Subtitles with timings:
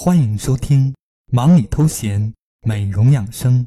[0.00, 0.92] 欢迎收听
[1.32, 2.32] 《忙里偷闲
[2.64, 3.64] 美容养生》。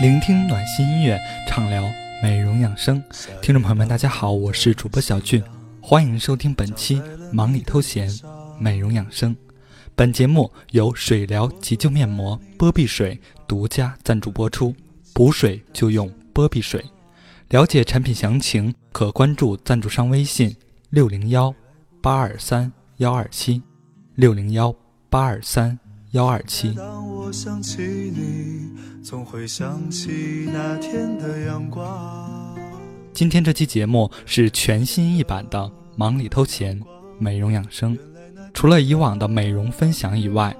[0.00, 1.84] 聆听暖心音乐，畅聊
[2.22, 3.04] 美容养生。
[3.42, 5.44] 听众朋友们，大家好，我是主播小俊，
[5.78, 6.96] 欢迎收听本期
[7.34, 8.08] 《忙里偷闲
[8.58, 9.36] 美容养生》。
[9.94, 14.74] 本节目由水疗急救面膜波碧水独家赞助播出，
[15.12, 16.82] 补水就用波碧水。
[17.50, 20.56] 了解产品详情，可关注赞助商微信：
[20.88, 21.54] 六零幺
[22.00, 23.62] 八二三幺二七
[24.14, 24.74] 六零幺
[25.10, 25.78] 八二三
[26.12, 26.74] 幺二七。
[29.02, 32.56] 总会想起那天的阳光。
[33.12, 35.58] 今天这期节目是全新一版的
[35.94, 36.80] 《忙里偷闲
[37.18, 37.96] 美容养生》，
[38.52, 40.54] 除了以往的美容分享以外，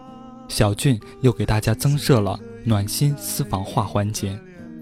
[0.47, 4.39] 小俊又给大家增设了暖心私房话环节。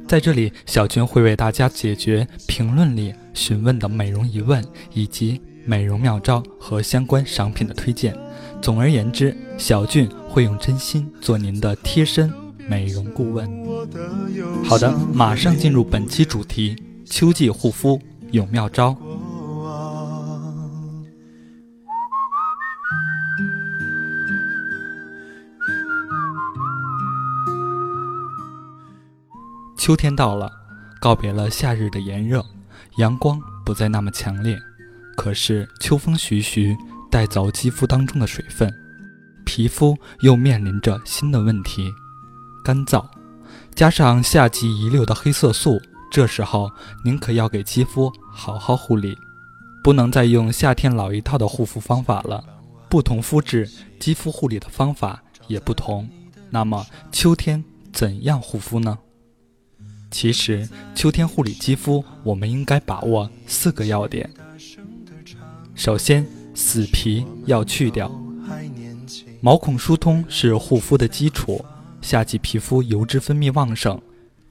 [0.06, 8.14] 在这里，小俊会为大家解决评论里询问的美容疑问，以及美容妙招和相关商品的推荐。
[8.60, 12.32] 总而言之，小俊会用真心做您的贴身。
[12.68, 13.48] 美容顾问，
[14.62, 17.98] 好的，马上进入本期主题：秋季护肤
[18.30, 18.94] 有妙招。
[29.78, 30.52] 秋天到了，
[31.00, 32.44] 告别了夏日的炎热，
[32.98, 34.58] 阳光不再那么强烈，
[35.16, 36.76] 可是秋风徐徐，
[37.10, 38.72] 带走肌肤当中的水分，
[39.44, 41.90] 皮肤又面临着新的问题。
[42.64, 43.06] 干燥，
[43.74, 45.80] 加上夏季遗留的黑色素，
[46.10, 46.70] 这时候
[47.04, 49.16] 您可要给肌肤好好护理，
[49.82, 52.44] 不能再用夏天老一套的护肤方法了。
[52.90, 56.08] 不同肤质，肌肤护理的方法也不同。
[56.50, 58.98] 那么秋天怎样护肤呢？
[60.10, 64.30] 其实秋天护理肌肤，我们应该把握四个要点。
[65.74, 66.26] 首先，
[66.58, 68.10] 死皮要去掉，
[69.40, 71.64] 毛孔疏通是护肤的基础。
[72.02, 74.00] 夏季皮肤油脂分泌旺盛，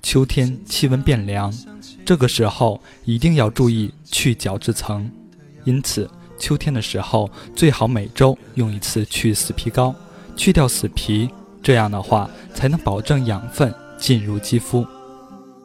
[0.02, 1.54] 秋天气温变凉，
[2.06, 5.12] 这个时候一定要注意去角质层。
[5.66, 6.10] 因此，
[6.40, 9.94] 秋天的时候最好每周用一次去死皮膏，
[10.38, 11.30] 去掉死皮，
[11.62, 14.88] 这样的话才能保证养分进入肌肤。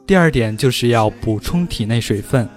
[0.05, 2.49] 第二点就是要补充体内水分，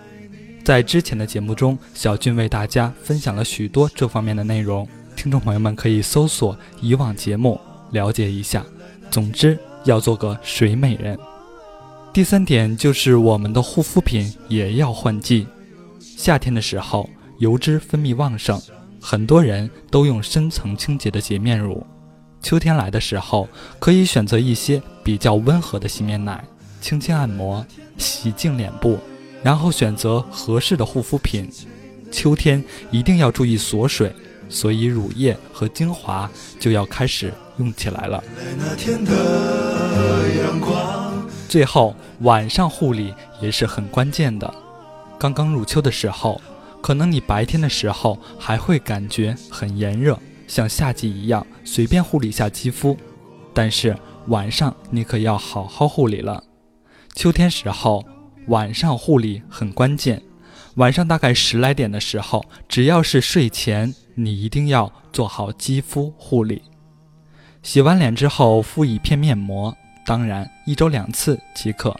[0.66, 7.62] 在之前的节目中，小俊为大家分享了许多这方面的内容，听众朋友们可以搜索以往节目
[7.92, 8.66] 了解一下。
[9.12, 11.16] 总之要做个水美人。
[12.12, 15.46] 第三点就是我们的护肤品也要换季。
[16.00, 18.59] 夏天的时候油脂分泌旺盛，
[19.00, 21.86] 很多人都用深层清洁的洁面乳。
[22.42, 23.47] 秋天来的时候，
[23.78, 26.44] 可以选择一些比较温和的洗面奶，
[26.82, 27.64] 轻轻按摩，
[28.00, 28.97] 洗净脸部，
[29.44, 31.50] 然后选择合适的护肤品。
[32.12, 34.13] 秋天一定要注意锁水。
[34.47, 36.29] 所以乳液和精华
[36.59, 38.23] 就要开始用起来了。
[41.50, 44.53] 最后晚上护理也是很关键的。
[45.18, 46.40] 刚刚入秋的时候，
[46.79, 52.96] 可能你白天的时候还会感觉很炎热，像夏季一样随便护理一下肌肤。
[53.52, 53.97] 但是
[54.28, 56.44] 晚上你可要好好护理了。
[57.16, 58.06] 秋天时候
[58.48, 60.22] 晚上护理很关键。
[60.76, 63.94] 晚上大概十来点的时候，只要是睡前。
[64.18, 66.62] 你一定要做好肌肤护理，
[67.62, 69.76] 洗完脸之后敷一片面膜，
[70.06, 71.94] 当然一周两次即可。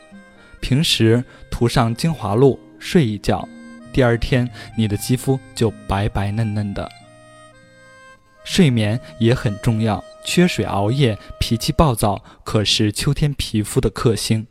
[0.62, 1.22] 平时
[1.52, 3.46] 涂上精华露，睡一觉，
[3.91, 6.90] 第二天你的肌肤就白白嫩嫩的。
[8.46, 14.48] 睡眠也很重要，缺水熬夜、脾气暴躁，可是秋天皮肤的克星。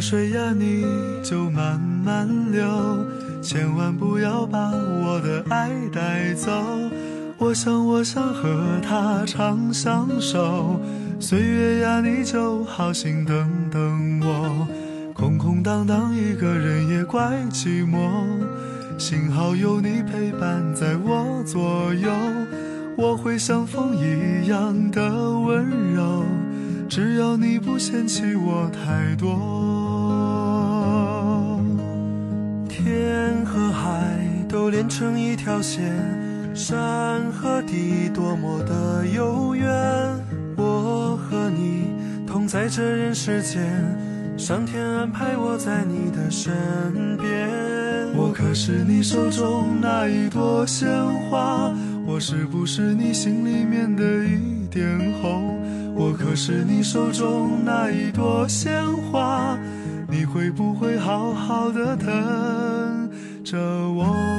[0.00, 0.84] 水呀，你
[1.22, 2.64] 就慢慢流，
[3.42, 6.50] 千万不要把我的爱带走。
[7.38, 10.80] 我想我想和他长相守，
[11.20, 14.66] 岁月呀，你就好心等等我。
[15.14, 18.10] 空空荡荡一个人也怪寂寞，
[18.98, 22.10] 幸好有你陪伴在我左右，
[22.96, 26.22] 我会像风一样的温柔，
[26.88, 29.75] 只要你不嫌弃我太多。
[34.70, 35.92] 连成一条线，
[36.54, 39.68] 山和地多么的悠远，
[40.56, 41.92] 我和你
[42.26, 43.62] 同在这人世间。
[44.38, 46.52] 上天安排我在你的身
[47.16, 47.48] 边，
[48.14, 50.88] 我可是你手中那一朵鲜
[51.30, 51.72] 花，
[52.06, 54.86] 我是不是你心里面的一点
[55.22, 55.58] 红？
[55.94, 59.58] 我可是你手中那一朵鲜花，
[60.06, 63.10] 你会不会好好的疼
[63.42, 64.35] 着我？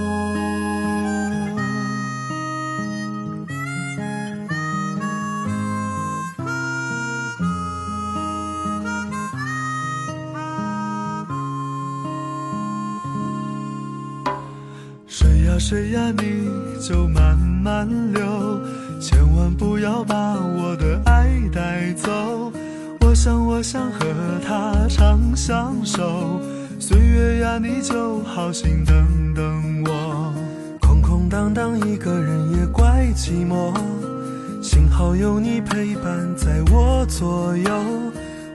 [15.70, 16.48] 水呀，你
[16.80, 18.24] 就慢慢流，
[19.02, 22.10] 千万不要把我的爱带走。
[23.02, 24.00] 我想，我想和
[24.48, 26.40] 他长相守。
[26.80, 30.34] 岁月呀，你就好心等等我。
[30.80, 33.74] 空空荡荡一个人也怪寂寞，
[34.62, 37.72] 幸好有你陪伴在我左右。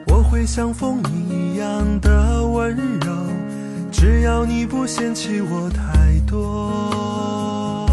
[0.06, 3.12] 我会像风一样的温柔，
[3.90, 6.01] 只要你不嫌弃我太
[6.32, 7.86] 多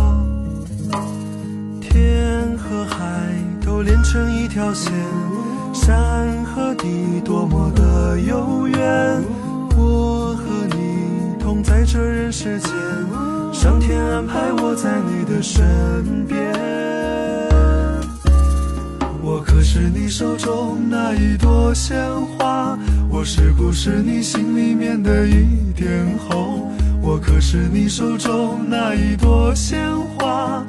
[1.81, 2.97] 天和海
[3.65, 3.81] 都。
[3.81, 4.91] 连成一条线，
[5.73, 9.23] 山和地多么的悠远。
[9.77, 10.43] 我和
[10.75, 12.71] 你同在这人世间，
[13.53, 16.53] 上天安排我在你的身边。
[19.21, 21.97] 我可是你手中那一朵鲜
[22.37, 22.77] 花，
[23.09, 26.69] 我是不是你心里面的一点红？
[27.09, 29.81] 我可是你手中那一朵鲜
[30.15, 30.63] 花。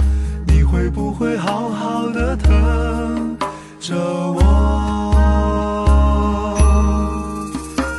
[0.46, 3.36] 你会不会好好的疼
[3.78, 4.40] 着我？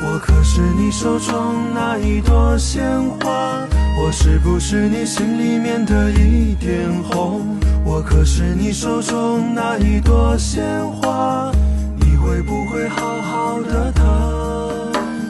[0.02, 1.36] 我可是你手中
[1.76, 2.84] 那一朵鲜
[3.20, 3.60] 花，
[4.04, 7.42] 我是不是你心里面的一点红？
[7.86, 11.52] 我可是你手中那一朵鲜花，
[11.96, 14.04] 你会不会好好的疼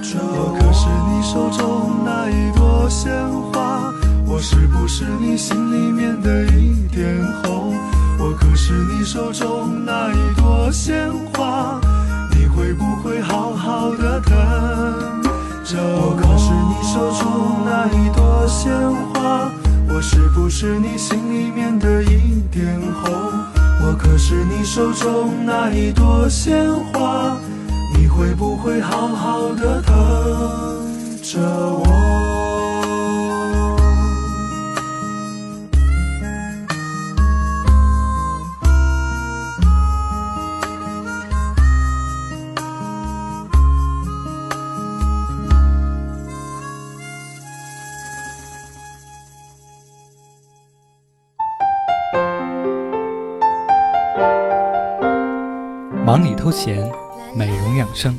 [0.01, 0.33] 着我？
[0.37, 2.60] 我可是你手中那一朵
[2.91, 3.09] 鲜
[3.53, 3.93] 花。
[4.27, 7.73] 我是不是你心里面的一点红？
[8.19, 11.79] 我可是你手中那一朵鲜花，
[12.35, 14.33] 你会不会好好的疼
[15.63, 16.11] 着我？
[16.11, 18.71] 我可是你手中那一朵鲜
[19.13, 19.49] 花，
[19.87, 23.11] 我是不是你心里面的一点红？
[23.83, 27.37] 我可是你手中那一朵鲜花，
[27.97, 29.93] 你会不会好好的疼
[31.23, 32.20] 着我？
[56.03, 56.91] 忙里偷闲，
[57.35, 58.17] 美容养生，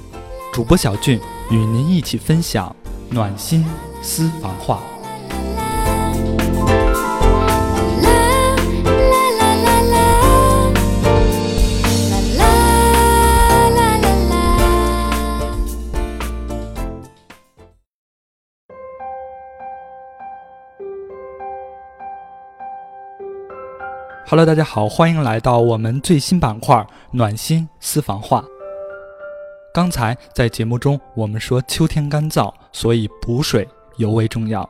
[0.52, 1.20] 主播小俊
[1.50, 2.74] 与您一起分享
[3.10, 3.66] 暖心
[4.00, 4.78] 私房话。
[24.32, 28.42] Hello，大家好，欢迎来到我们最新板块“暖心私房话”。
[29.74, 34.66] 刚才在节目中我们说秋天干燥，所以补水尤为重要。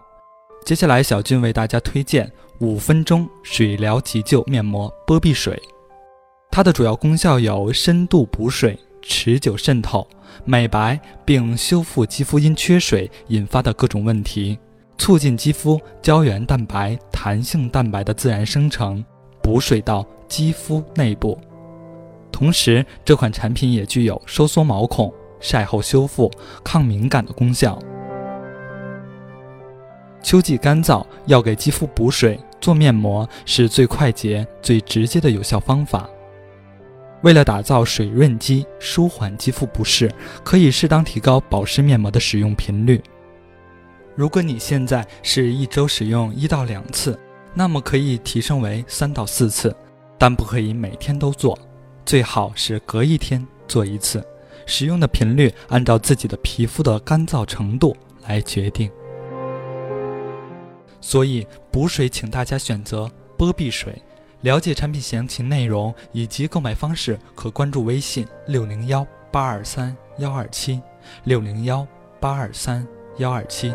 [0.67, 2.29] 接下来，小俊为大家推荐
[2.59, 5.57] 五分钟水疗急救面膜波碧水。
[6.51, 10.05] 它的主要功效有深度补水、持久渗透、
[10.45, 14.59] 美白，并修复肌肤因缺水引发的各种问题，
[14.99, 19.05] 促进肌肤胶原蛋白、弹性蛋白的自然生成。
[19.43, 21.37] 补水到肌肤内部，
[22.31, 26.31] 同时这款产品也具有收缩毛孔、晒后修复、
[26.63, 27.79] 抗敏感的功效。
[30.23, 36.09] 秋季干燥，要给肌肤补水，做面膜是最快捷、最直接的有效方法。
[37.23, 40.11] 为了打造水润肌，舒缓肌肤不适，
[40.45, 43.03] 可以适当提高保湿面膜的使用频率。
[44.15, 47.19] 如果你现在是一周使用一到两次。
[47.55, 49.75] 那么可以提升为三到四次，
[50.19, 51.59] 但不可以每天都做。
[52.05, 54.25] 最好是隔一天做一次，
[54.67, 58.91] 使用的频率按照自己的皮肤的干燥程度来决定。
[61.01, 64.01] 所以补水，请大家选择波碧水。
[64.41, 70.81] 了解产品详情内容以及购买方式，可关注微信六零幺八二三幺二七
[71.23, 71.87] 六零幺
[72.19, 72.85] 八二三
[73.19, 73.73] 幺二七。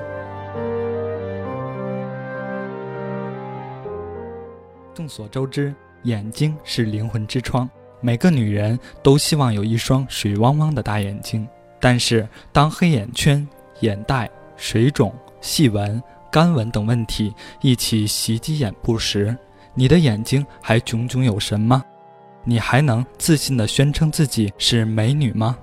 [4.97, 5.75] 众所周知，
[6.05, 7.69] 眼睛是灵魂之窗，
[8.01, 11.47] 每个女人都希望有一双水汪汪的大眼睛。
[11.79, 13.47] 但是，当黑眼圈、
[13.81, 16.01] 眼袋、水肿、细纹、
[16.31, 19.37] 干纹等问题一起袭击眼部时，
[19.75, 21.85] 你的眼睛还炯炯有神吗？
[22.43, 25.55] 你还能自信地宣称自己是美女吗？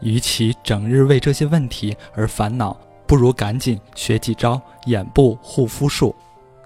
[0.00, 6.12] 与其整日为这些问题而烦恼，不如赶紧学几招眼部护肤术。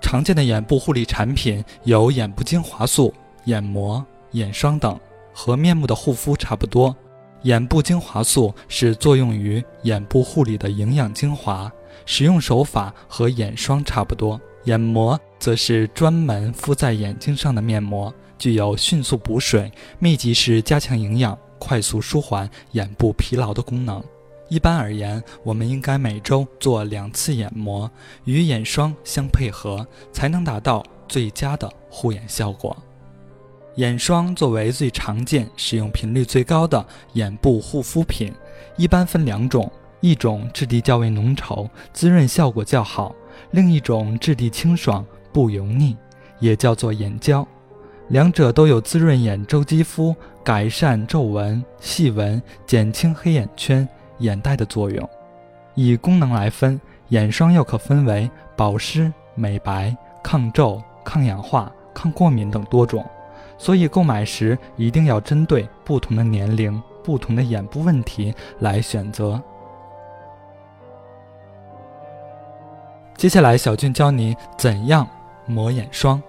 [0.00, 3.12] 常见的眼部护理产品有眼部精华素、
[3.44, 4.98] 眼膜、眼霜等，
[5.32, 6.94] 和面部的护肤差不多。
[7.42, 11.72] 眼部精华素是作用于眼部护理的营养精华，
[12.04, 14.38] 使用手法和眼霜差不多。
[14.64, 24.04] 眼膜则是专门敷在眼睛上的面膜，具有迅速补水、密集式加强营养、快速舒缓眼部疲劳的功能。
[24.50, 27.88] 一般而言，我们应该每周做两次眼膜，
[28.24, 32.76] 与眼霜相配合，才能达到最佳的护眼效果。
[33.76, 38.34] 眼霜作为最常见、使用频率最高的眼部护肤品，
[38.76, 43.14] 一般分两种：一种质地较为浓稠，滋润效果较好。
[43.52, 45.96] 另一种质地清爽不油腻，
[46.40, 47.46] 也叫做眼胶，
[48.08, 53.88] 两者都有滋润眼周肌肤、改善皱纹、细纹、减轻黑眼圈、
[54.20, 55.08] 眼袋的作用。
[55.74, 63.04] 以功能来分，眼霜又可分为保湿、美白、抗皱、抗氧化、抗过敏等多种，
[63.58, 69.40] 所以购买时一定要针对不同的年龄、不同的眼部问题来选择。
[73.16, 75.06] 接下来，小俊教你怎样
[75.46, 76.20] 抹眼霜。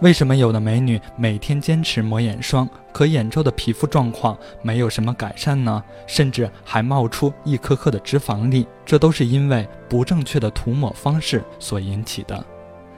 [0.00, 5.82] 为什么有的美女每天坚持抹眼霜，可眼周的皮肤状况没有什么改善呢？
[6.06, 8.66] 甚至还冒出一颗颗的脂肪粒？
[8.86, 12.42] 这都是因为不正确的涂抹方式所引起的。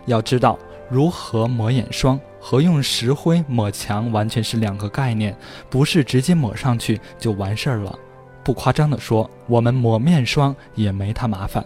[0.07, 0.57] 要知道，
[0.89, 5.37] 如何抹眼霜和用石灰抹墙完全是两个概念，
[5.69, 7.99] 不是直接抹上去就完事儿了。
[8.45, 11.65] 不夸张地说，我们抹面霜也没它麻烦。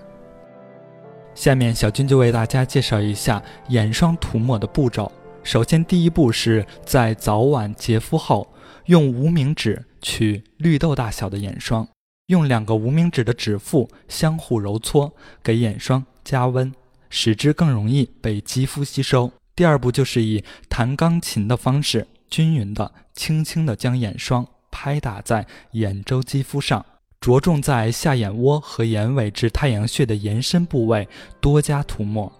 [1.34, 5.12] 下面小军就为大家介绍一下眼霜涂抹的步骤。
[5.46, 8.52] 首先，第一步是在早晚洁肤后，
[8.86, 11.86] 用无名指取绿豆大小的眼霜，
[12.26, 16.74] 用两个无名指的指腹相互揉搓，给眼霜加温，
[17.10, 19.30] 使之更容易被肌肤吸收。
[19.54, 26.84] 第二步就是以弹钢琴的方式，均匀的、轻轻的将眼霜拍打在眼周肌肤上。
[27.20, 31.08] 着重在下眼窝和眼尾至太阳穴的延伸部位
[31.40, 32.30] 多加涂抹，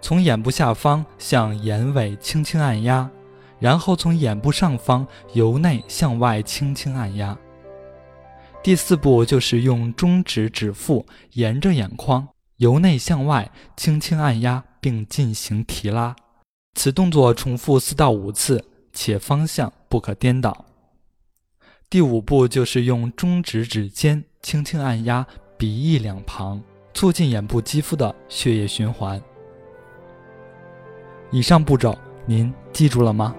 [0.00, 3.10] 从眼部下方向眼尾轻轻按压，
[3.58, 7.36] 然后从眼部上方由内向外轻轻按压。
[8.62, 12.26] 第四步就是用中指指腹沿着眼眶
[12.56, 16.14] 由内向外轻轻按压，并进行提拉。
[16.74, 20.66] 此动作重复四到五次，且方向不可颠倒。
[21.88, 25.24] 第五步就是用中指指尖轻轻按压
[25.56, 26.60] 鼻翼两旁，
[26.92, 29.22] 促进眼部肌肤的血液循环。
[31.32, 33.34] 以上步骤您记住了吗？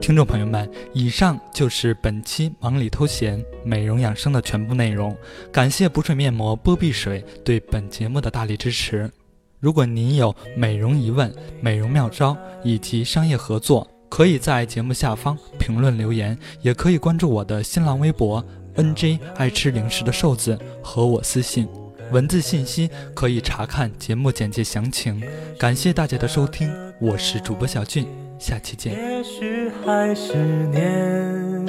[0.00, 5.16] 听众朋友们，以上就是本期忙里偷闲美容养生的全部内容。
[5.52, 9.10] 感谢补水面膜波碧水对本节目的大力支持。
[9.60, 18.44] 如果您有美容疑问、美容妙招以及商业合作，可以在节目下方评论留言，也可以关注我的新浪微博
[18.76, 21.66] “nj 爱吃零食的瘦子”和我私信。
[22.10, 25.22] 文字信息可以查看节目简介详情。
[25.56, 26.68] 感谢大家的收听，
[27.00, 28.04] 我是主播小俊。
[28.38, 30.34] 下期见也许还是
[30.72, 31.66] 年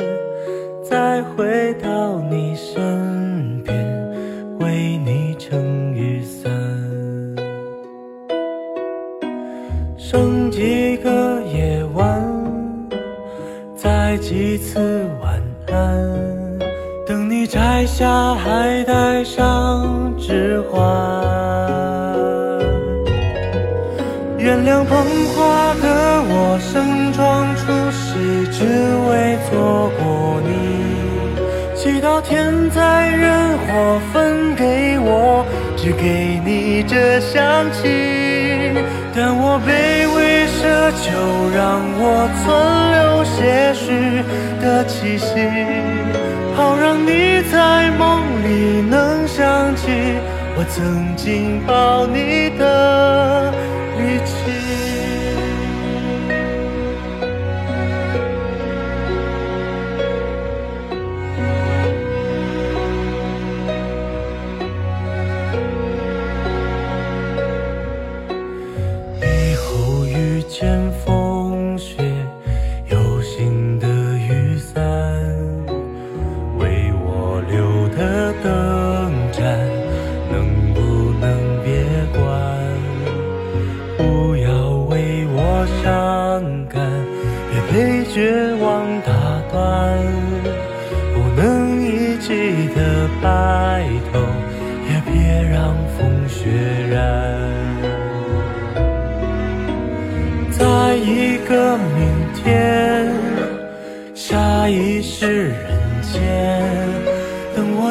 [0.90, 6.50] 再回到你身边为你撑雨伞
[14.32, 14.80] 几次
[15.22, 15.42] 晚
[15.74, 16.58] 安
[17.06, 20.82] 等你摘下还带上指环
[24.40, 28.64] 原谅捧花的我盛装出席，只
[29.10, 30.50] 为错过你。
[31.76, 33.52] 祈祷天灾人。
[33.68, 35.46] 祸分给我，
[35.78, 37.88] 只给你这香气。
[39.16, 40.11] 但我卑
[40.62, 41.10] 这就，
[41.56, 42.46] 让我存
[42.94, 44.22] 留些许
[44.62, 45.28] 的气息，
[46.56, 49.82] 好让你在梦里能想起
[50.56, 53.52] 我曾经抱你的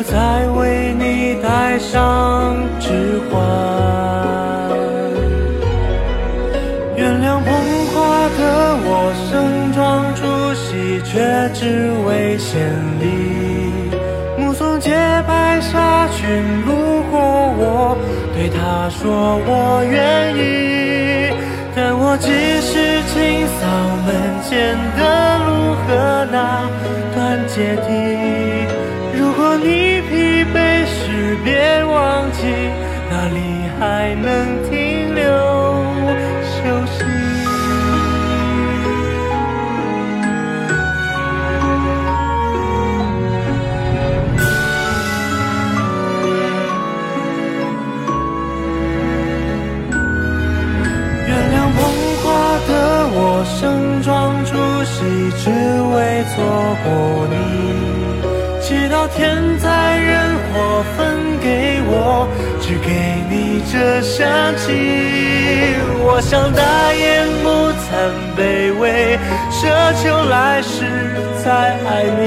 [0.02, 3.38] 再为你戴上指环
[6.96, 7.52] 原谅捧
[7.92, 12.60] 花的我盛装出席却只为献
[12.98, 13.90] 礼
[14.38, 14.90] 目送洁
[15.26, 17.96] 白纱裙路过我
[18.34, 21.10] 对他说我愿意。
[21.74, 22.28] 但我只
[22.60, 23.66] 是清扫
[24.04, 24.08] 门
[24.42, 26.68] 前的路和那
[27.14, 28.80] 段阶梯。
[29.16, 29.89] 如果你
[31.44, 32.46] 别忘记
[33.10, 34.69] 哪里还能
[63.72, 64.66] 这香气。
[66.02, 67.88] 我想大言不惭
[68.36, 69.16] 卑微，
[69.50, 69.60] 奢
[70.02, 70.74] 求来世
[71.44, 72.20] 再爱你。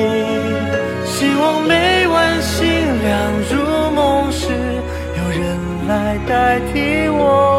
[1.06, 2.62] 希望每晚星
[3.04, 3.12] 亮
[3.52, 4.48] 如梦时，
[5.18, 5.44] 有人
[5.88, 7.53] 来代替我。